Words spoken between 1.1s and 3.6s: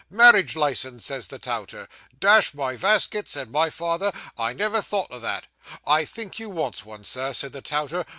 the touter. "Dash my veskit," says